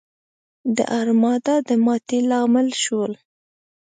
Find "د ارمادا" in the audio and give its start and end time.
0.75-1.55